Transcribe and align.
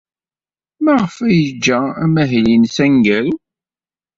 Maɣef 0.83 1.15
ay 1.27 1.35
yeǧǧa 1.41 1.79
amahil-nnes 2.03 2.77
aneggaru? 2.85 3.35